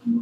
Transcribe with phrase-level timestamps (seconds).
[0.00, 0.16] Live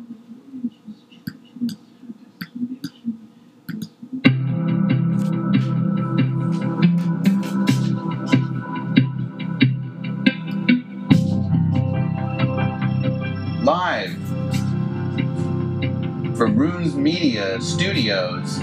[16.37, 18.59] from Runes Media Studios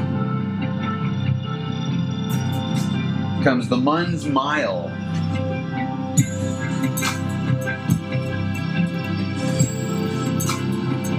[3.42, 4.92] comes the Munns Mile.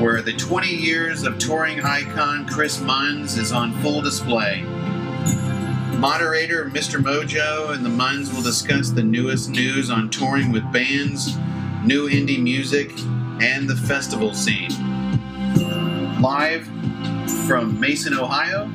[0.06, 4.62] Where the 20 years of touring icon Chris Munns is on full display.
[5.98, 7.02] Moderator Mr.
[7.02, 11.36] Mojo and the Munns will discuss the newest news on touring with bands,
[11.84, 12.92] new indie music,
[13.42, 14.70] and the festival scene.
[16.20, 16.66] Live
[17.48, 18.66] from Mason, Ohio,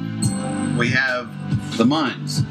[0.78, 1.32] we have
[1.78, 2.44] the Munns.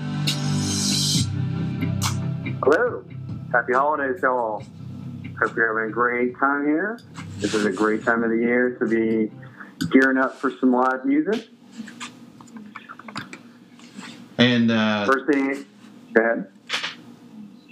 [2.64, 3.04] Hello.
[3.52, 4.64] Happy holidays, y'all.
[5.38, 6.98] Hope you're having a great time here.
[7.40, 9.32] This is a great time of the year to be
[9.90, 11.48] gearing up for some live music.
[14.36, 15.64] And uh, First thing,
[16.12, 16.46] go ahead.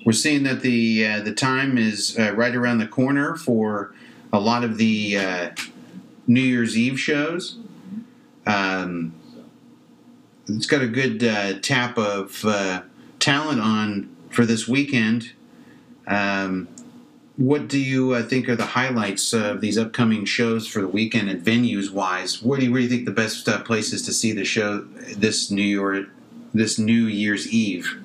[0.06, 3.94] we're seeing that the uh, the time is uh, right around the corner for
[4.33, 5.50] a lot of the uh,
[6.27, 7.58] New Year's Eve shows.
[8.46, 9.14] Um,
[10.48, 12.83] it's got a good uh, tap of uh,
[13.19, 15.33] talent on for this weekend.
[16.06, 16.69] Um,
[17.39, 21.31] what do you uh, think are the highlights of these upcoming shows for the weekend
[21.31, 22.42] and venues wise?
[22.42, 24.80] What do you, where do you think the best uh, places to see the show
[25.17, 26.11] this New Year
[26.53, 27.97] this New Year's Eve?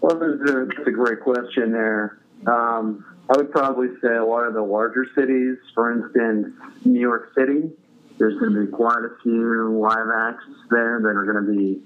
[0.00, 2.18] Well, that's a, that's a great question there.
[2.46, 6.48] Um, I would probably say a lot of the larger cities, for instance,
[6.84, 7.70] New York City,
[8.18, 11.82] there's going to be quite a few live acts there that are going to be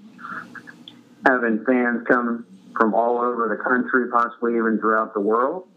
[1.27, 5.69] having fans come from all over the country, possibly even throughout the world.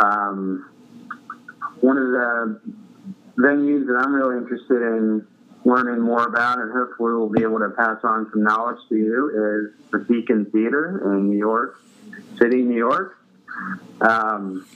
[0.00, 0.70] Um,
[1.80, 2.60] one of the
[3.38, 5.26] venues that I'm really interested in
[5.64, 9.28] learning more about and hopefully we'll be able to pass on some knowledge to you
[9.28, 11.80] is the Beacon Theater in New York
[12.40, 13.18] City, New York.
[14.00, 14.66] Um,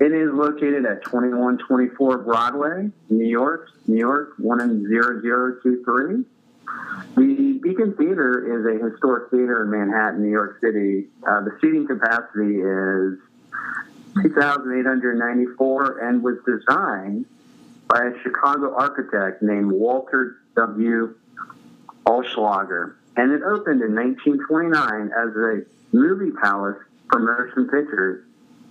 [0.00, 6.24] it is located at 2124 Broadway, New York, New York, 10023.
[7.16, 11.06] The Beacon Theater is a historic theater in Manhattan, New York City.
[11.26, 13.18] Uh, the seating capacity is
[14.22, 17.26] 2,894 and was designed
[17.88, 21.14] by a Chicago architect named Walter W.
[22.06, 22.94] Ahlschlager.
[23.16, 25.62] And it opened in 1929 as a
[25.96, 26.78] movie palace
[27.10, 28.24] for motion pictures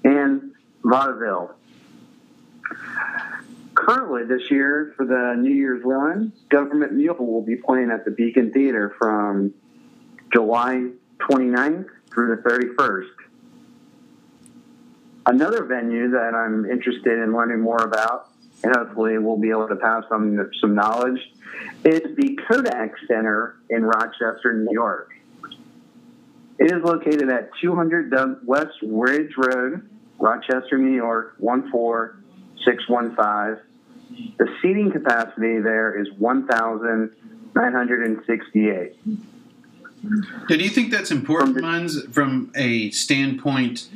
[0.04, 0.52] and
[0.84, 1.56] vaudeville.
[3.84, 8.12] Currently, this year for the New Year's run, Government Mule will be playing at the
[8.12, 9.54] Beacon Theater from
[10.32, 13.10] July 29th through the 31st.
[15.26, 18.30] Another venue that I'm interested in learning more about,
[18.64, 21.20] and hopefully we'll be able to pass on some knowledge,
[21.84, 25.12] is the Kodak Center in Rochester, New York.
[26.58, 28.14] It is located at 200
[28.46, 29.90] West Ridge Road,
[30.20, 33.72] Rochester, New York, 14615.
[34.38, 38.96] The seating capacity there is 1,968.
[40.48, 43.88] Do you think that's important, Munns, from a standpoint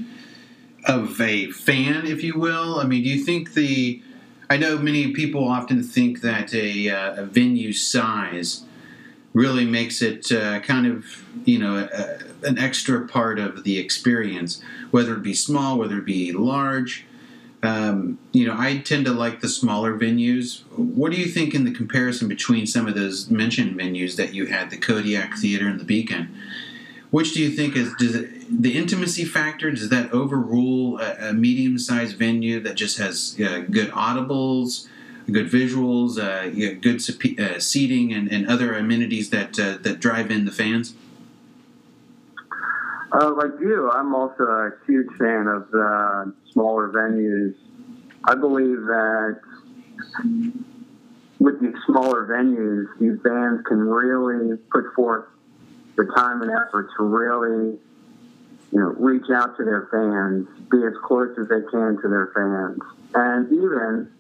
[0.86, 2.80] of a fan, if you will?
[2.80, 4.02] I mean, do you think the.
[4.50, 8.64] I know many people often think that a, uh, a venue size
[9.34, 14.62] really makes it uh, kind of, you know, a, an extra part of the experience,
[14.92, 17.06] whether it be small, whether it be large.
[17.68, 20.64] Um, you know, I tend to like the smaller venues.
[20.76, 24.46] What do you think in the comparison between some of those mentioned venues that you
[24.46, 26.24] had, the Kodak Theater and the Beacon?
[27.12, 28.30] Which do you think is does it,
[28.62, 29.70] the intimacy factor?
[29.72, 34.88] Does that overrule a, a medium-sized venue that just has uh, good audibles,
[35.30, 37.02] good visuals, uh, yeah, good
[37.40, 40.94] uh, seating, and, and other amenities that uh, that drive in the fans?
[43.20, 47.56] Uh, like you, I'm also a huge fan of the smaller venues.
[48.26, 49.40] I believe that
[51.40, 55.26] with these smaller venues, these bands can really put forth
[55.96, 57.80] the time and effort to really,
[58.72, 62.32] you know, reach out to their fans, be as close as they can to their
[62.36, 62.80] fans,
[63.16, 64.12] and even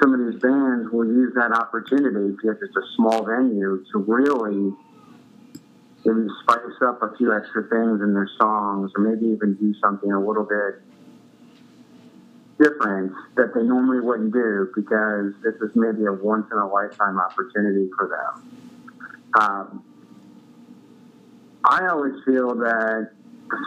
[0.00, 4.72] some of these bands will use that opportunity because it's a small venue to really
[6.04, 10.10] maybe spice up a few extra things in their songs or maybe even do something
[10.10, 10.80] a little bit
[12.60, 17.18] different that they normally wouldn't do because this is maybe a once in a lifetime
[17.18, 18.60] opportunity for them.
[19.40, 19.84] Um,
[21.64, 23.10] I always feel that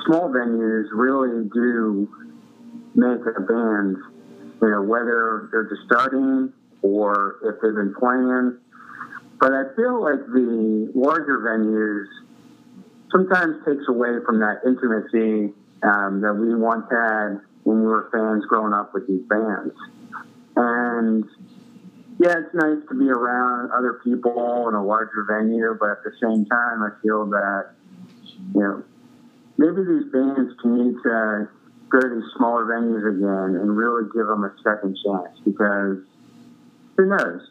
[0.05, 2.09] small venues really do
[2.95, 3.97] make a band,
[4.61, 8.57] you know, whether they're just starting or if they've been playing.
[9.39, 12.05] But I feel like the larger venues
[13.13, 18.43] sometimes takes away from that intimacy um, that we once had when we were fans
[18.49, 19.75] growing up with these bands.
[20.57, 21.23] And
[22.19, 26.11] yeah, it's nice to be around other people in a larger venue, but at the
[26.21, 27.71] same time, I feel that,
[28.53, 28.83] you know,
[29.57, 31.49] maybe these bands can need to
[31.89, 35.97] go to these smaller venues again and really give them a second chance because
[36.97, 37.49] who knows?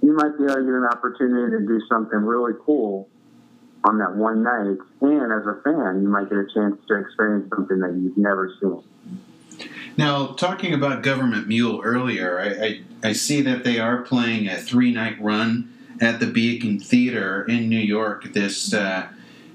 [0.00, 3.08] You might be able to get an opportunity to do something really cool
[3.84, 7.48] on that one night, and as a fan, you might get a chance to experience
[7.54, 8.82] something that you've never seen.
[9.96, 14.56] Now, talking about Government Mule earlier, I, I, I see that they are playing a
[14.56, 19.08] three night run at the Beacon Theater in New York this uh,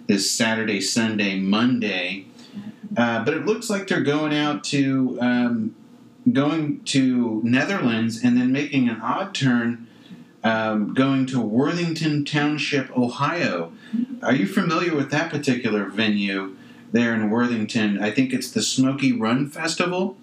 [0.07, 2.25] this Saturday, Sunday, Monday.
[2.95, 5.75] Uh, but it looks like they're going out to um,
[6.31, 9.87] going to Netherlands and then making an odd turn,
[10.43, 13.71] um, going to Worthington Township, Ohio.
[14.21, 16.55] Are you familiar with that particular venue
[16.91, 18.01] there in Worthington?
[18.01, 20.17] I think it's the Smoky Run Festival.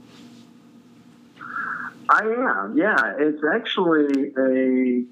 [2.09, 3.15] I am, yeah.
[3.19, 5.05] It's actually a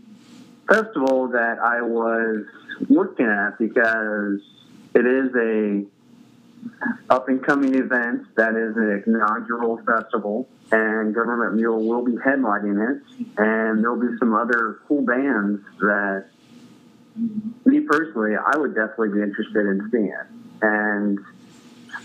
[0.67, 2.45] festival that I was
[2.89, 4.41] looking at because
[4.95, 5.85] it is a
[7.09, 12.97] up and coming event that is an inaugural festival, and Government Mule will be headlining
[12.97, 13.03] it,
[13.39, 16.27] and there'll be some other cool bands that
[17.65, 20.07] me personally, I would definitely be interested in seeing.
[20.07, 20.27] it.
[20.63, 21.19] And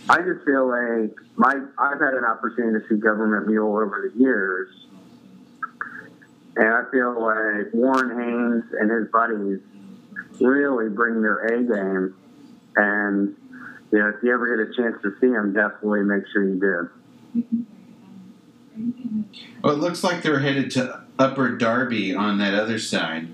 [0.10, 4.20] I just feel like my I've had an opportunity to see Government Mule over the
[4.20, 4.70] years,
[6.56, 9.60] and I feel like Warren Haynes and his buddies
[10.40, 12.16] really bring their A game.
[12.76, 13.36] And
[13.92, 16.60] you know, if you ever get a chance to see them, definitely make sure you
[16.60, 16.90] do.
[19.64, 23.30] Well, it looks like they're headed to Upper Darby on that other side.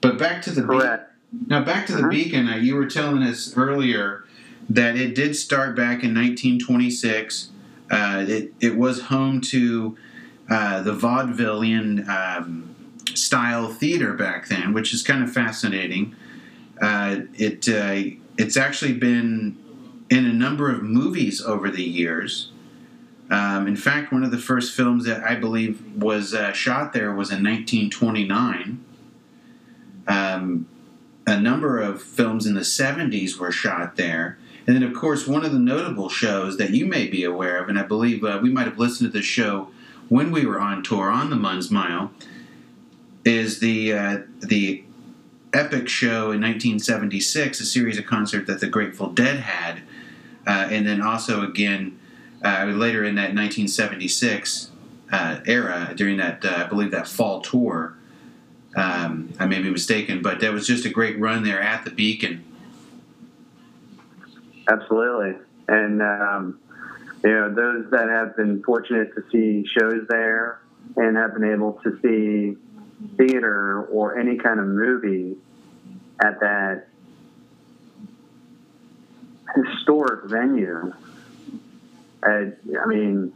[0.00, 1.12] But back to the Correct.
[1.32, 2.08] Be- now back to the Uh-huh.
[2.10, 2.48] Beacon.
[2.48, 4.24] Uh, you were telling us earlier
[4.70, 7.50] that it did start back in 1926.
[7.90, 9.96] Uh, it it was home to
[10.50, 12.68] uh, the vaudevillian um,
[13.14, 16.14] style theater back then, which is kind of fascinating.
[16.80, 19.56] Uh, it uh, it's actually been
[20.10, 22.50] in a number of movies over the years.
[23.28, 27.08] Um, in fact, one of the first films that I believe was uh, shot there
[27.12, 28.84] was in 1929.
[30.08, 30.68] Um,
[31.26, 34.38] a number of films in the 70s were shot there.
[34.66, 37.68] And then, of course, one of the notable shows that you may be aware of,
[37.68, 39.68] and I believe uh, we might have listened to this show
[40.08, 42.12] when we were on tour on the Munns Mile,
[43.24, 44.84] is the uh, the
[45.52, 49.82] epic show in 1976, a series of concerts that the Grateful Dead had,
[50.46, 51.98] uh, and then also again
[52.44, 54.70] uh, later in that 1976
[55.10, 57.96] uh, era during that uh, I believe that fall tour.
[58.76, 61.90] Um, I may be mistaken, but that was just a great run there at the
[61.90, 62.44] Beacon.
[64.68, 65.34] Absolutely.
[65.66, 66.60] And, um,
[67.24, 70.60] you know, those that have been fortunate to see shows there
[70.96, 72.56] and have been able to see
[73.16, 75.36] theater or any kind of movie
[76.22, 76.88] at that
[79.54, 80.92] historic venue,
[82.22, 83.32] uh, I mean,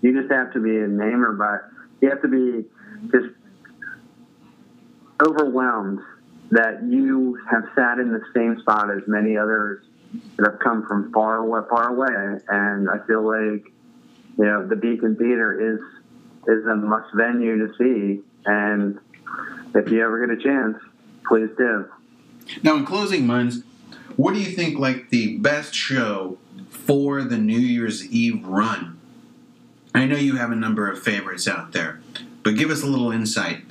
[0.00, 1.58] you just have to be a enamored by,
[2.00, 2.64] you have to be
[3.10, 3.37] just
[5.22, 6.00] overwhelmed
[6.50, 9.84] that you have sat in the same spot as many others
[10.36, 12.40] that have come from far away, far away.
[12.48, 13.64] And I feel like,
[14.38, 15.80] you know, the Beacon Theater is
[16.46, 18.22] is a must venue to see.
[18.46, 18.98] And
[19.74, 20.78] if you ever get a chance,
[21.26, 21.86] please do.
[22.62, 23.62] Now, in closing, Munns,
[24.16, 26.38] what do you think like the best show
[26.70, 28.98] for the New Year's Eve run?
[29.94, 32.00] I know you have a number of favorites out there,
[32.42, 33.62] but give us a little insight.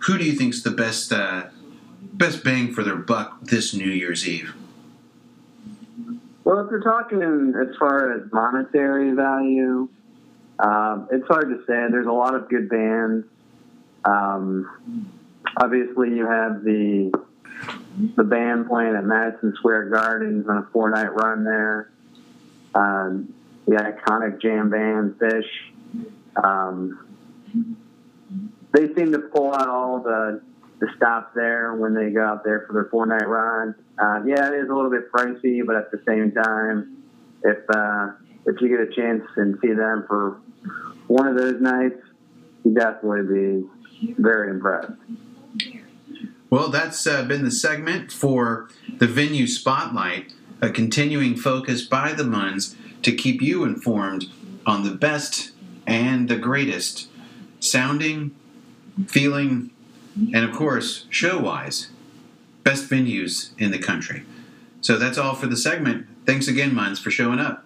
[0.00, 1.44] Who do you think's the best uh,
[2.12, 4.54] best bang for their buck this New Year's Eve?
[6.44, 9.88] Well, if you're talking as far as monetary value,
[10.58, 11.90] um, it's hard to say.
[11.90, 13.26] There's a lot of good bands.
[14.04, 15.10] Um,
[15.56, 17.12] obviously, you have the
[18.16, 21.90] the band playing at Madison Square Gardens on a four night run there.
[22.74, 23.34] Um,
[23.66, 25.44] the iconic jam band Phish.
[26.42, 26.98] Um,
[28.72, 30.42] they seem to pull out all the
[30.80, 33.74] the stops there when they go out there for their four night run.
[33.98, 37.02] Uh, yeah, it is a little bit pricey, but at the same time,
[37.42, 38.12] if uh,
[38.46, 40.40] if you get a chance and see them for
[41.06, 42.00] one of those nights,
[42.64, 43.62] you definitely
[44.02, 44.92] be very impressed.
[46.48, 52.24] Well, that's uh, been the segment for the venue spotlight, a continuing focus by the
[52.24, 54.26] Muns to keep you informed
[54.66, 55.52] on the best
[55.86, 57.08] and the greatest
[57.60, 58.34] sounding,
[59.06, 59.70] feeling,
[60.16, 61.88] and of course, show wise,
[62.62, 64.24] best venues in the country.
[64.80, 66.06] So that's all for the segment.
[66.26, 67.64] Thanks again, Munz, for showing up.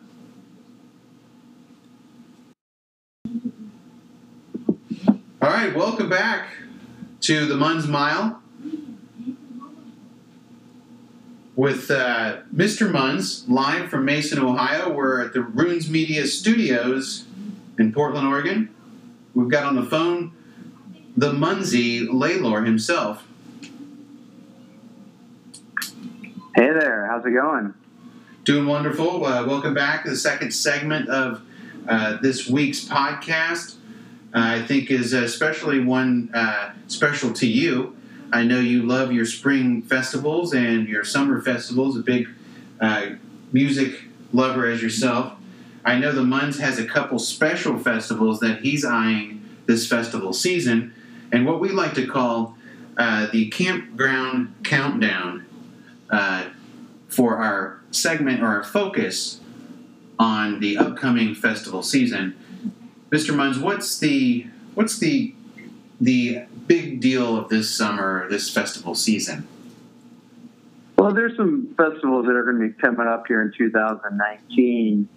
[5.40, 6.48] All right, welcome back
[7.22, 8.40] to the Munz Mile
[11.56, 12.90] with uh, Mr.
[12.90, 14.92] Munz live from Mason, Ohio.
[14.92, 17.26] We're at the Runes Media Studios
[17.78, 18.74] in Portland, Oregon.
[19.34, 20.32] We've got on the phone
[21.16, 23.25] the Munzy Laylor himself.
[26.54, 27.75] Hey there, how's it going?
[28.44, 29.25] Doing wonderful.
[29.25, 31.42] Uh, welcome back to the second segment of
[31.88, 33.76] uh, this week's podcast.
[34.35, 37.97] Uh, I think is especially one uh, special to you.
[38.33, 42.28] I know you love your spring festivals and your summer festivals, a big
[42.80, 43.11] uh,
[43.52, 44.02] music
[44.33, 45.35] lover as yourself.
[45.85, 50.92] I know the Munz has a couple special festivals that he's eyeing this festival season,
[51.34, 52.56] and what we like to call
[52.96, 55.44] uh, the Campground Countdown
[56.08, 56.48] uh,
[57.08, 59.40] for our segment or our focus
[60.16, 62.36] on the upcoming festival season.
[63.10, 63.34] Mr.
[63.34, 65.34] Munz, what's the what's the
[66.00, 69.48] the big deal of this summer, this festival season?
[70.96, 75.08] Well, there's some festivals that are going to be coming up here in 2019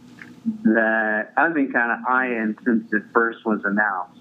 [0.64, 4.17] that I've been kind of eyeing since it first was announced.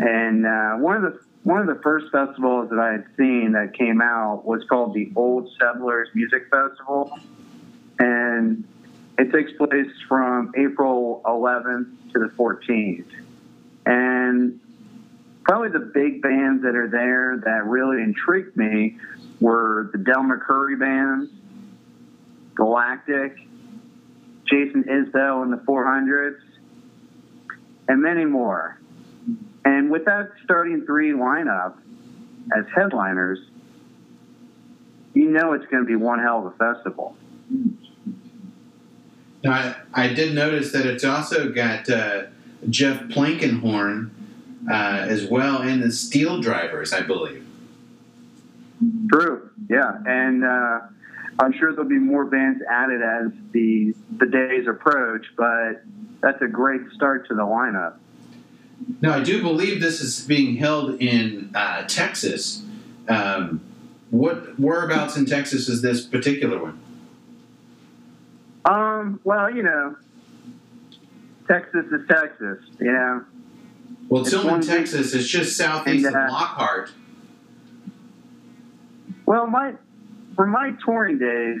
[0.00, 3.74] And uh, one of the one of the first festivals that I had seen that
[3.74, 7.18] came out was called the Old Settlers Music Festival,
[7.98, 8.64] and
[9.18, 13.04] it takes place from April 11th to the 14th.
[13.84, 14.58] And
[15.44, 18.96] probably the big bands that are there that really intrigued me
[19.38, 21.30] were the Del McCoury bands,
[22.54, 23.36] Galactic,
[24.46, 26.40] Jason Isbell and the 400s,
[27.88, 28.79] and many more.
[29.64, 31.76] And with that starting three lineup
[32.56, 33.38] as headliners,
[35.14, 37.16] you know it's going to be one hell of a festival.
[39.42, 42.24] Now, I, I did notice that it's also got uh,
[42.68, 44.10] Jeff Plankenhorn
[44.70, 47.46] uh, as well, and the Steel Drivers, I believe.
[49.12, 50.80] True, yeah, and uh,
[51.38, 55.82] I'm sure there'll be more bands added as the the days approach, but
[56.20, 57.96] that's a great start to the lineup.
[59.00, 62.62] Now, I do believe this is being held in uh, Texas.
[63.08, 63.60] Um,
[64.10, 66.80] what whereabouts in Texas is this particular one?
[68.64, 69.96] Um, well, you know,
[71.48, 73.24] Texas is Texas, you know.
[74.08, 76.92] Well, Tilmon, Texas is just southeast and, uh, of Lockhart.
[79.26, 79.74] Well, my
[80.34, 81.60] for my touring days,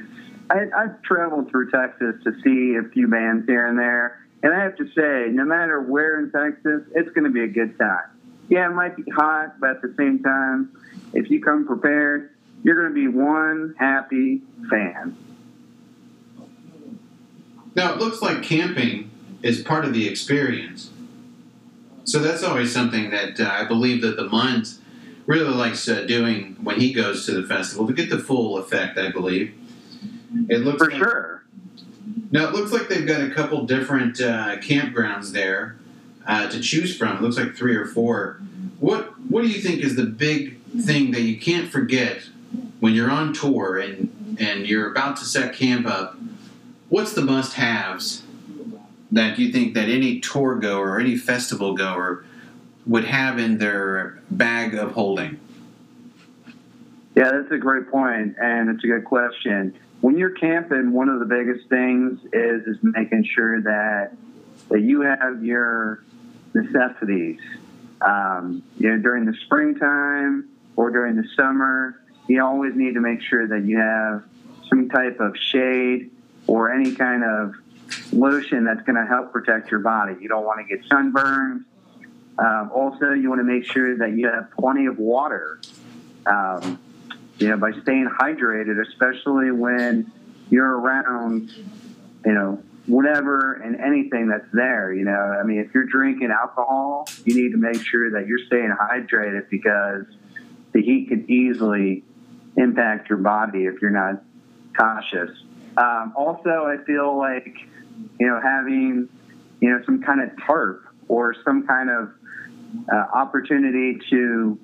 [0.50, 4.62] I, I've traveled through Texas to see a few bands here and there, and I
[4.62, 8.04] have to say, no matter where in Texas, it's going to be a good time.
[8.48, 10.76] Yeah, it might be hot, but at the same time,
[11.12, 12.30] if you come prepared,
[12.62, 15.16] you're going to be one happy fan.
[17.76, 19.10] Now, it looks like camping
[19.42, 20.90] is part of the experience.
[22.04, 24.80] So that's always something that uh, I believe that the Munz
[25.26, 28.98] really likes uh, doing when he goes to the festival to get the full effect.
[28.98, 29.54] I believe
[30.48, 31.29] it looks for like, sure.
[32.30, 35.76] Now it looks like they've got a couple different uh, campgrounds there
[36.26, 37.16] uh, to choose from.
[37.16, 38.40] It looks like three or four.
[38.78, 42.22] What What do you think is the big thing that you can't forget
[42.78, 46.16] when you're on tour and and you're about to set camp up?
[46.88, 48.22] What's the must haves
[49.12, 52.24] that you think that any tour goer or any festival goer
[52.86, 55.40] would have in their bag of holding?
[57.20, 59.78] Yeah, that's a great point, and it's a good question.
[60.00, 64.12] When you're camping, one of the biggest things is is making sure that
[64.70, 66.02] that you have your
[66.54, 67.38] necessities.
[68.00, 73.20] Um, you know, during the springtime or during the summer, you always need to make
[73.20, 74.24] sure that you have
[74.70, 76.10] some type of shade
[76.46, 77.54] or any kind of
[78.14, 80.14] lotion that's going to help protect your body.
[80.22, 81.66] You don't want to get sunburned.
[82.38, 85.60] Um, also, you want to make sure that you have plenty of water.
[86.24, 86.78] Um,
[87.40, 90.12] you know, by staying hydrated, especially when
[90.50, 91.50] you're around,
[92.24, 94.92] you know, whatever and anything that's there.
[94.92, 98.44] You know, I mean, if you're drinking alcohol, you need to make sure that you're
[98.46, 100.04] staying hydrated because
[100.72, 102.04] the heat could easily
[102.56, 104.22] impact your body if you're not
[104.78, 105.30] cautious.
[105.76, 107.56] Um, also, I feel like
[108.18, 109.08] you know, having,
[109.60, 112.10] you know, some kind of tarp or some kind of
[112.92, 114.58] uh, opportunity to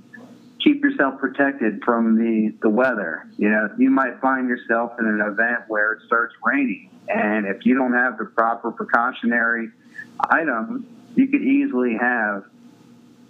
[0.66, 3.28] keep yourself protected from the, the weather.
[3.38, 6.90] You know, you might find yourself in an event where it starts raining.
[7.08, 9.70] And if you don't have the proper precautionary
[10.18, 12.44] items, you could easily have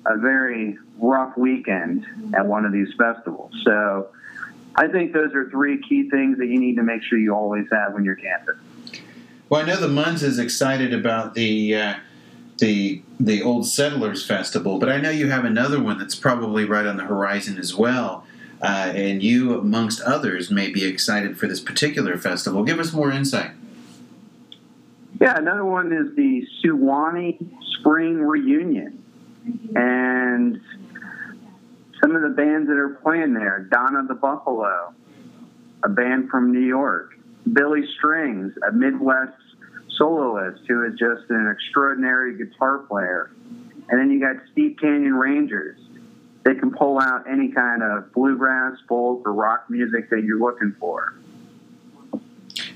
[0.07, 3.53] a very rough weekend at one of these festivals.
[3.65, 4.09] So
[4.75, 7.67] I think those are three key things that you need to make sure you always
[7.71, 8.55] have when you're camping.
[9.51, 11.95] Well, I know the Munns is excited about the uh,
[12.59, 16.87] the the Old Settlers Festival, but I know you have another one that's probably right
[16.87, 18.27] on the horizon as well.
[18.63, 22.65] Uh, and you, amongst others, may be excited for this particular festival.
[22.65, 23.51] Give us more insight.
[25.21, 27.39] Yeah, another one is the Suwannee
[27.79, 29.03] Spring Reunion.
[29.75, 30.61] And
[32.01, 34.95] some of the bands that are playing there Donna the Buffalo,
[35.83, 37.19] a band from New York,
[37.53, 39.35] Billy Strings, a Midwest
[39.97, 43.31] soloist who is just an extraordinary guitar player.
[43.89, 45.79] And then you got Steep Canyon Rangers.
[46.45, 50.75] They can pull out any kind of bluegrass, folk, or rock music that you're looking
[50.79, 51.15] for.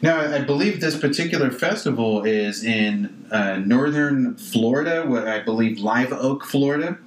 [0.02, 6.12] Now, I believe this particular festival is in uh, northern Florida, what I believe Live
[6.12, 6.98] Oak, Florida.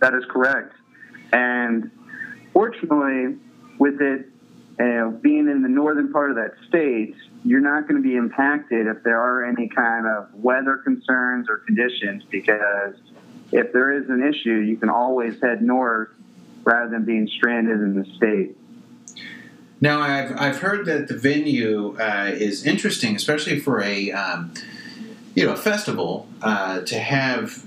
[0.00, 0.74] That is correct.
[1.32, 1.90] And
[2.52, 3.36] fortunately,
[3.78, 4.26] with it
[4.80, 8.86] uh, being in the northern part of that state, you're not going to be impacted
[8.86, 12.94] if there are any kind of weather concerns or conditions because
[13.52, 16.08] if there is an issue, you can always head north
[16.64, 18.56] rather than being stranded in the state.
[19.82, 24.52] Now, I've, I've heard that the venue uh, is interesting, especially for a um,
[25.34, 27.64] you know a festival uh, to have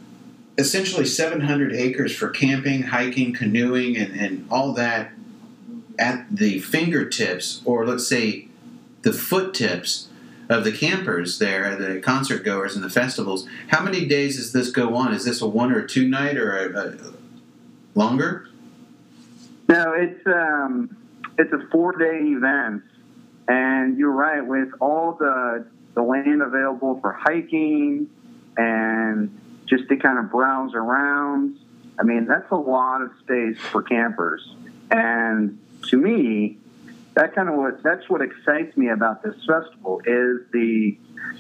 [0.57, 5.11] essentially 700 acres for camping, hiking, canoeing, and, and all that
[5.99, 8.47] at the fingertips, or let's say
[9.03, 10.09] the foot tips
[10.49, 13.47] of the campers there, the concert goers and the festivals.
[13.67, 15.13] How many days does this go on?
[15.13, 17.13] Is this a one or two night or a, a
[17.95, 18.47] longer?
[19.69, 20.95] No, it's um,
[21.37, 22.83] it's a four day event,
[23.47, 28.09] and you're right with all the the land available for hiking
[28.57, 31.57] and just to kind of browse around.
[31.99, 34.55] I mean, that's a lot of space for campers,
[34.91, 36.57] and to me,
[37.15, 40.97] that kind of what that's what excites me about this festival is the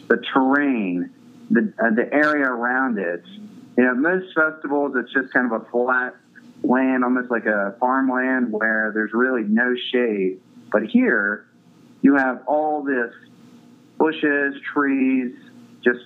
[0.07, 1.11] the terrain,
[1.49, 3.23] the uh, the area around it.
[3.77, 6.15] You know, most festivals it's just kind of a flat
[6.63, 10.39] land, almost like a farmland where there's really no shade.
[10.71, 11.47] But here,
[12.01, 13.13] you have all this
[13.97, 15.35] bushes, trees,
[15.83, 16.01] just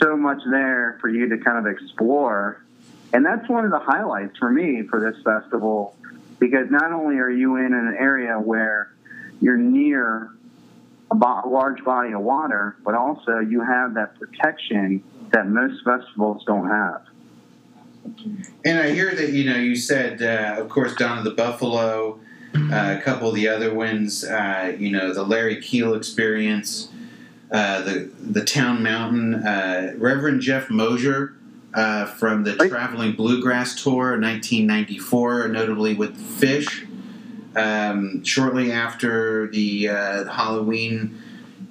[0.00, 2.64] so much there for you to kind of explore.
[3.12, 5.96] And that's one of the highlights for me for this festival
[6.40, 8.90] because not only are you in an area where
[9.40, 10.30] you're near
[11.12, 16.68] a large body of water, but also you have that protection that most festivals don't
[16.68, 17.02] have.
[18.64, 22.18] And I hear that you know you said, uh, of course, Donna the Buffalo,
[22.54, 26.88] uh, a couple of the other ones, uh, you know, the Larry Keel Experience,
[27.50, 31.34] uh, the the Town Mountain, uh, Reverend Jeff Mosier
[31.74, 36.86] uh, from the Traveling Bluegrass Tour, 1994, notably with Phish.
[37.56, 41.20] Um, shortly after the Halloween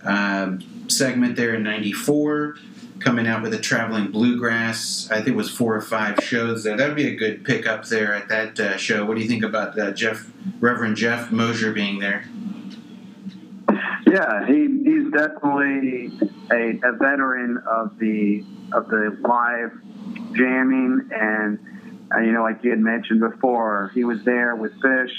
[0.03, 2.57] um, segment there in '94
[2.99, 5.09] coming out with the traveling bluegrass.
[5.11, 6.77] I think it was four or five shows there.
[6.77, 9.05] That would be a good pickup there at that uh, show.
[9.05, 12.25] What do you think about uh, Jeff, Reverend Jeff Mosier being there?
[14.07, 16.11] Yeah, he, he's definitely
[16.51, 19.71] a, a veteran of the of the live
[20.33, 21.59] jamming, and
[22.13, 25.13] uh, you know, like you had mentioned before, he was there with Phish,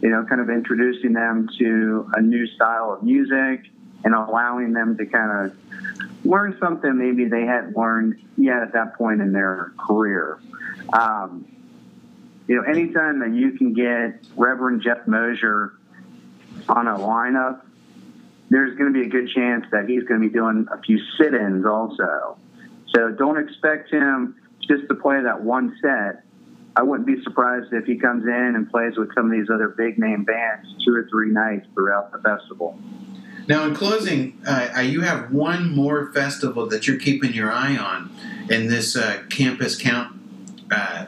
[0.00, 3.66] You know, kind of introducing them to a new style of music
[4.04, 5.56] and allowing them to kind of
[6.24, 10.38] learn something maybe they hadn't learned yet at that point in their career.
[10.92, 11.46] Um,
[12.46, 15.72] you know, anytime that you can get Reverend Jeff Mosier
[16.68, 17.62] on a lineup,
[18.50, 20.98] there's going to be a good chance that he's going to be doing a few
[21.18, 22.36] sit-ins also.
[22.94, 24.36] So don't expect him
[24.68, 26.24] just to play that one set.
[26.76, 29.68] I wouldn't be surprised if he comes in and plays with some of these other
[29.68, 32.78] big name bands two or three nights throughout the festival.
[33.46, 38.10] Now, in closing, uh, you have one more festival that you're keeping your eye on
[38.50, 40.18] in this uh, campus count.
[40.70, 41.06] Uh,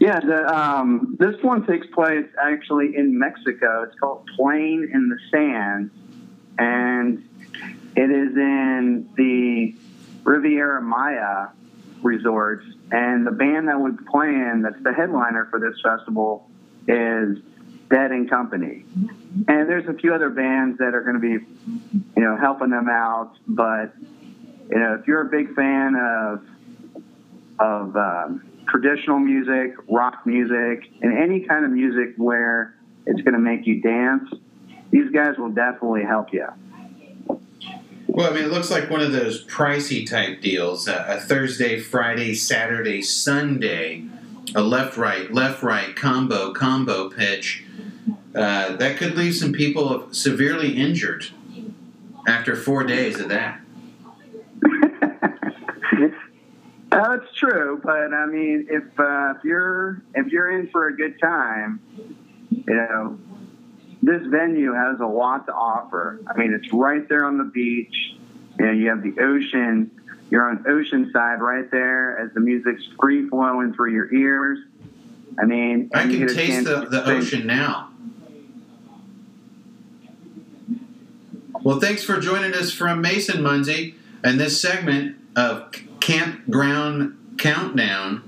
[0.00, 3.82] yeah, the, um, this one takes place actually in Mexico.
[3.82, 5.90] It's called Playing in the Sand,
[6.58, 7.27] and
[7.96, 9.74] it is in the
[10.24, 11.48] Riviera Maya
[12.02, 12.62] resort.
[12.90, 16.48] And the band that would play in, that's the headliner for this festival,
[16.86, 17.38] is
[17.90, 18.84] Dead and Company.
[19.46, 21.44] And there's a few other bands that are going to be,
[22.16, 23.32] you know, helping them out.
[23.46, 23.92] But
[24.70, 26.44] you know, if you're a big fan of
[27.58, 32.74] of um, traditional music, rock music, and any kind of music where
[33.06, 34.30] it's going to make you dance,
[34.90, 36.46] these guys will definitely help you.
[38.18, 41.78] Well, I mean, it looks like one of those pricey type deals uh, a Thursday,
[41.78, 44.06] Friday, Saturday, Sunday,
[44.56, 47.62] a left right, left right combo, combo pitch.
[48.34, 51.28] Uh, that could leave some people severely injured
[52.26, 53.60] after four days of that.
[56.90, 61.20] That's true, but I mean, if uh, if you're if you're in for a good
[61.20, 61.78] time,
[62.50, 63.16] you know,
[64.02, 66.20] this venue has a lot to offer.
[66.26, 68.14] I mean, it's right there on the beach.
[68.58, 69.90] You know, you have the ocean.
[70.30, 74.58] You're on Oceanside right there as the music's free flowing through your ears.
[75.40, 77.90] I mean, I can taste the, the ocean now.
[81.62, 88.22] Well, thanks for joining us from Mason Munsey and this segment of Campground Countdown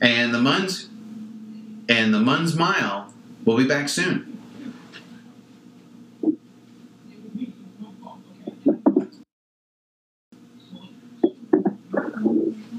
[0.00, 0.88] and the Muns
[1.88, 3.12] and the Muns Mile.
[3.44, 4.29] We'll be back soon.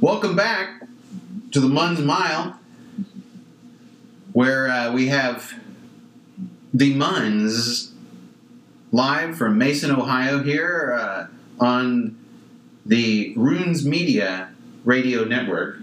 [0.02, 0.82] Welcome back
[1.52, 2.60] to the Muns Mile,
[4.34, 5.54] where uh, we have
[6.74, 7.92] the Muns
[8.92, 11.28] live from Mason, Ohio, here uh,
[11.64, 12.18] on
[12.84, 14.50] the Runes Media
[14.86, 15.78] radio network.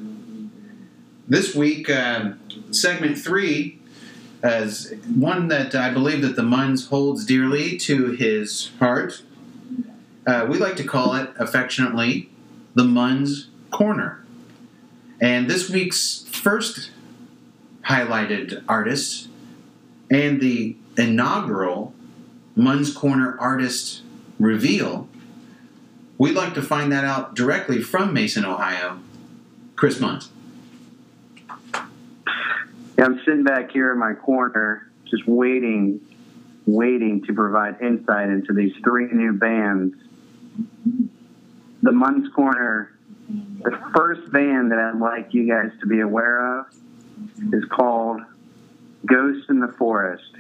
[1.29, 2.33] This week, uh,
[2.73, 3.79] segment three
[4.43, 9.23] is one that I believe that the Muns holds dearly to his heart.
[10.27, 12.31] Uh, we like to call it affectionately
[12.75, 14.25] the Muns Corner.
[15.21, 16.91] And this week's first
[17.83, 19.29] highlighted artist
[20.11, 21.95] and the inaugural
[22.57, 24.03] Muns Corner artist
[24.39, 25.09] reveal,
[26.17, 29.01] we'd like to find that out directly from Mason, Ohio.
[29.77, 30.29] Chris Muns.
[32.99, 36.01] Yeah, I'm sitting back here in my corner, just waiting,
[36.67, 39.95] waiting to provide insight into these three new bands.
[41.83, 42.98] The Muns Corner
[43.29, 46.67] the first band that I'd like you guys to be aware of
[47.53, 48.23] is called
[49.05, 50.31] Ghost in the Forest.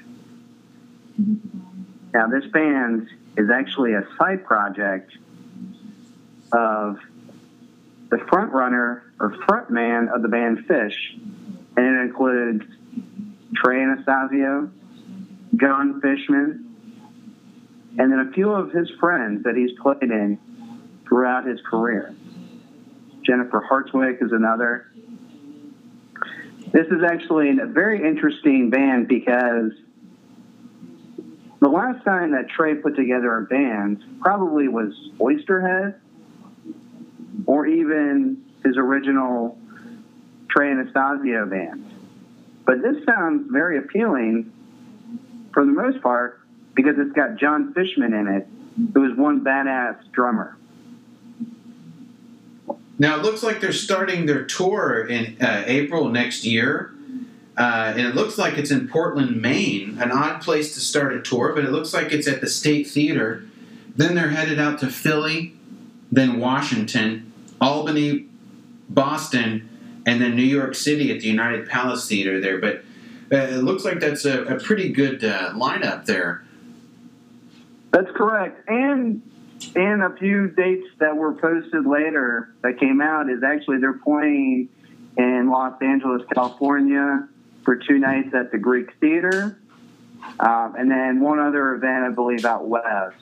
[2.14, 5.12] Now, this band is actually a side project
[6.53, 6.98] of
[8.11, 10.96] the front runner or front man of the band Phish,
[11.77, 12.64] and it includes
[13.55, 14.70] Trey Anastasio,
[15.57, 16.64] Jon Fishman,
[17.98, 20.38] and then a few of his friends that he's played in
[21.07, 22.14] throughout his career.
[23.28, 24.90] Jennifer Hartswick is another.
[26.72, 29.72] This is actually a very interesting band because
[31.60, 35.96] the last time that Trey put together a band probably was Oysterhead
[37.44, 39.58] or even his original
[40.48, 41.84] Trey Anastasio band.
[42.64, 44.52] But this sounds very appealing
[45.52, 46.40] for the most part
[46.74, 48.46] because it's got Jon Fishman in it,
[48.94, 50.56] who is one badass drummer.
[52.98, 56.92] Now it looks like they're starting their tour in uh, April next year.
[57.56, 61.20] Uh, and it looks like it's in Portland, Maine, an odd place to start a
[61.20, 63.44] tour, but it looks like it's at the State Theater.
[63.96, 65.56] Then they're headed out to Philly,
[66.12, 68.26] then Washington, Albany,
[68.88, 69.68] Boston,
[70.06, 72.58] and then New York City at the United Palace Theater there.
[72.58, 72.84] But
[73.32, 76.44] uh, it looks like that's a, a pretty good uh, lineup there.
[77.90, 78.68] That's correct.
[78.68, 79.20] And
[79.75, 84.68] and a few dates that were posted later that came out is actually they're playing
[85.16, 87.29] in Los Angeles, California
[87.64, 89.59] for two nights at the Greek Theater.
[90.40, 93.16] Um, and then one other event, I believe, out west.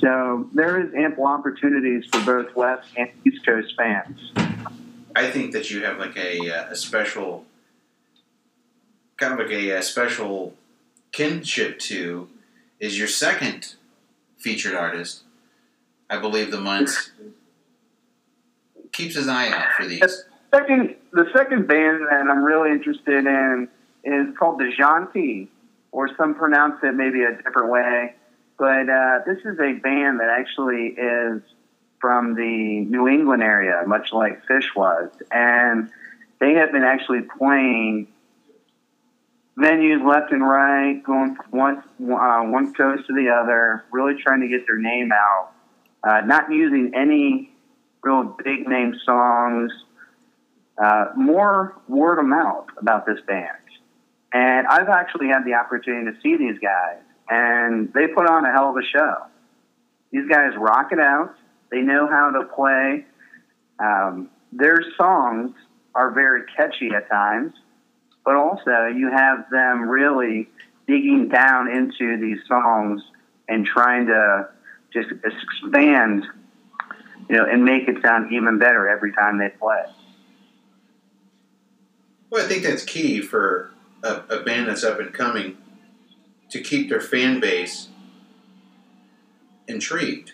[0.00, 4.32] So there is ample opportunities for both West and East Coast fans.
[5.14, 7.44] I think that you have like a, uh, a special,
[9.16, 10.54] kind of like a, a special
[11.12, 12.28] kinship to
[12.78, 13.74] is your second
[14.36, 15.22] featured artist
[16.10, 17.10] I believe the Muns
[18.92, 20.00] keeps his eye out for these.
[20.00, 23.68] The second, the second band that I'm really interested in
[24.04, 25.48] is called the Jauntee,
[25.92, 28.14] or some pronounce it maybe a different way.
[28.58, 31.42] But uh, this is a band that actually is
[32.00, 35.90] from the New England area, much like Phish was, and
[36.40, 38.08] they have been actually playing
[39.58, 44.40] venues left and right, going from one uh, one coast to the other, really trying
[44.40, 45.52] to get their name out
[46.02, 47.52] uh, not using any
[48.02, 49.72] real big name songs,
[50.82, 53.56] uh, more word of mouth about this band.
[54.32, 58.52] And I've actually had the opportunity to see these guys, and they put on a
[58.52, 59.14] hell of a show.
[60.10, 61.34] These guys rock it out.
[61.70, 63.06] They know how to play.
[63.78, 65.52] Um, their songs
[65.94, 67.52] are very catchy at times,
[68.24, 70.48] but also you have them really
[70.86, 73.02] digging down into these songs
[73.48, 74.48] and trying to
[74.92, 76.24] just expand,
[77.28, 79.84] you know, and make it sound even better every time they play.
[82.30, 83.70] Well, I think that's key for
[84.02, 85.56] a, a band that's up and coming
[86.50, 87.88] to keep their fan base
[89.66, 90.32] intrigued.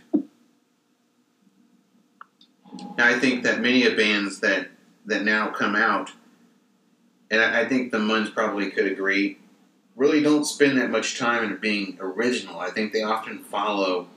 [2.97, 4.69] Now, I think that many of bands that
[5.07, 6.13] that now come out,
[7.31, 9.39] and I, I think the Muns probably could agree,
[9.97, 12.59] really don't spend that much time in being original.
[12.59, 14.09] I think they often follow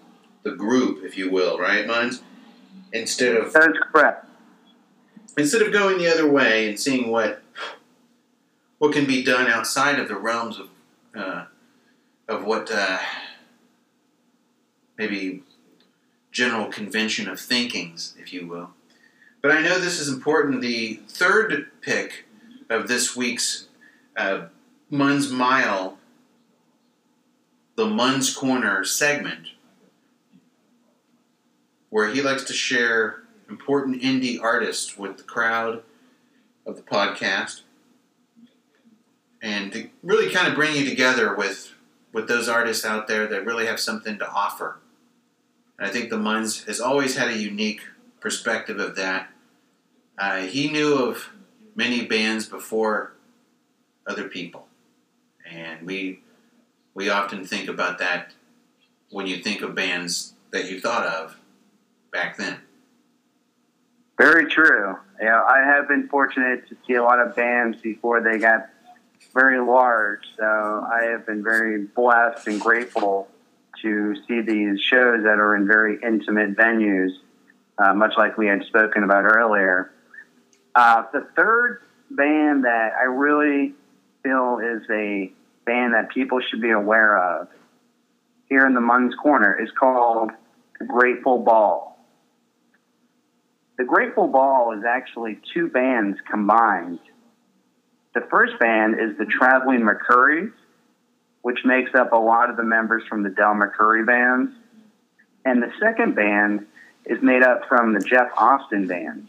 [0.50, 2.22] the group, if you will, right, Muns?
[2.94, 4.26] Instead of That's correct.
[5.38, 7.42] instead of going the other way and seeing what
[8.78, 10.70] what can be done outside of the realms of
[11.16, 11.46] uh,
[12.28, 13.00] of what uh,
[14.98, 15.44] maybe
[16.32, 18.70] general convention of thinkings, if you will.
[19.42, 20.62] But I know this is important.
[20.62, 22.26] The third pick
[22.70, 23.68] of this week's
[24.16, 24.46] uh,
[24.90, 25.98] Mun's Mile,
[27.76, 29.48] the Mun's Corner segment,
[31.90, 35.84] where he likes to share important indie artists with the crowd
[36.66, 37.62] of the podcast
[39.42, 41.74] and to really kind of bring you together with
[42.14, 44.80] with those artists out there that really have something to offer.
[45.78, 47.82] And I think the Muns has always had a unique
[48.20, 49.30] perspective of that.
[50.18, 51.30] Uh, he knew of
[51.76, 53.14] many bands before
[54.08, 54.68] other people,
[55.50, 56.22] and we
[56.94, 58.34] we often think about that
[59.12, 61.37] when you think of bands that you thought of
[62.18, 62.58] back then.
[64.18, 64.98] Very true.
[65.22, 68.70] Know, I have been fortunate to see a lot of bands before they got
[69.34, 70.24] very large.
[70.38, 73.28] So I have been very blessed and grateful
[73.84, 77.12] to see these shows that are in very intimate venues,
[77.78, 79.92] uh, much like we had spoken about earlier.
[80.74, 83.76] Uh, the third band that I really
[84.24, 85.32] feel is a
[85.66, 87.48] band that people should be aware of
[88.50, 90.32] here in the Mun's Corner is called
[90.88, 91.97] Grateful Ball.
[93.78, 97.00] The Grateful Ball is actually two bands combined.
[98.16, 100.52] The first band is the Traveling McCourys,
[101.44, 104.52] which makes up a lot of the members from the Del McCoury bands.
[105.46, 106.66] And the second band
[107.06, 109.28] is made up from the Jeff Austin band.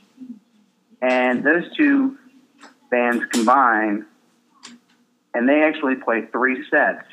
[1.03, 2.17] And those two
[2.91, 4.07] bands combine,
[5.35, 7.05] and they actually play three sets.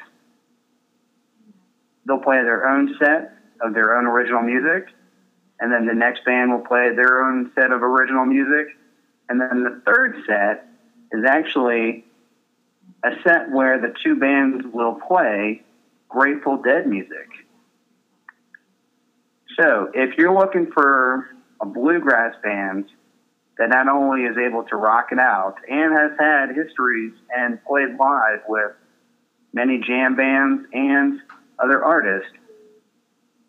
[2.05, 4.87] They'll play their own set of their own original music,
[5.59, 8.75] and then the next band will play their own set of original music,
[9.29, 10.67] and then the third set
[11.11, 12.05] is actually
[13.03, 15.61] a set where the two bands will play
[16.09, 17.27] Grateful Dead music.
[19.59, 21.29] So, if you're looking for
[21.61, 22.85] a bluegrass band
[23.57, 27.95] that not only is able to rock it out and has had histories and played
[27.97, 28.71] live with
[29.53, 31.21] many jam bands and
[31.57, 32.31] other artists,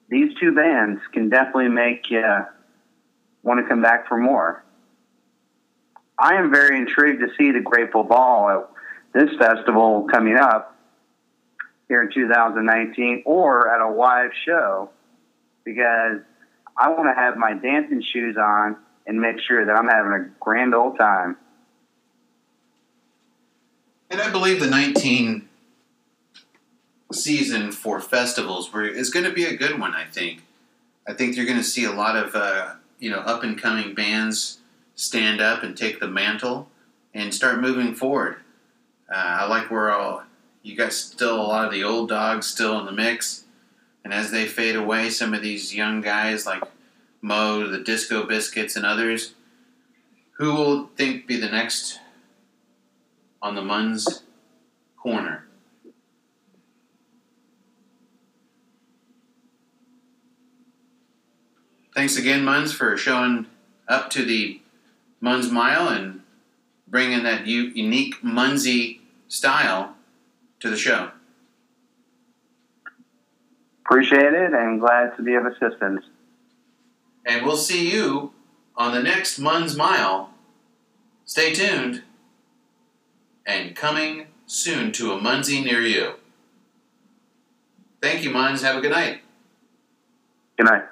[0.08, 2.24] these two bands can definitely make you
[3.42, 4.64] want to come back for more.
[6.18, 8.68] I am very intrigued to see the Grateful Ball at
[9.12, 10.76] this festival coming up
[11.88, 14.90] here in 2019 or at a live show
[15.64, 16.20] because
[16.76, 20.30] I want to have my dancing shoes on and make sure that I'm having a
[20.40, 21.36] grand old time.
[24.10, 25.48] And I believe the 19
[27.12, 29.94] season for festivals is going to be a good one.
[29.94, 30.42] I think.
[31.08, 33.94] I think you're going to see a lot of uh, you know up and coming
[33.94, 34.58] bands
[34.94, 36.68] stand up and take the mantle
[37.14, 38.36] and start moving forward.
[39.10, 40.24] Uh, I like where all
[40.62, 43.44] you got still a lot of the old dogs still in the mix,
[44.04, 46.62] and as they fade away, some of these young guys like
[47.22, 49.34] Mo, the Disco Biscuits, and others,
[50.38, 52.00] who will think be the next
[53.40, 54.22] on the Muns
[54.96, 55.45] corner.
[61.96, 63.46] Thanks again, Muns, for showing
[63.88, 64.60] up to the
[65.18, 66.20] Mun's Mile and
[66.86, 69.94] bringing that u- unique Munsey style
[70.60, 71.12] to the show.
[73.86, 76.04] Appreciate it and glad to be of assistance.
[77.24, 78.34] And we'll see you
[78.76, 80.34] on the next Mun's Mile.
[81.24, 82.02] Stay tuned.
[83.46, 86.16] And coming soon to a Munsey near you.
[88.02, 88.62] Thank you, Muns.
[88.62, 89.22] Have a good night.
[90.58, 90.82] Good night.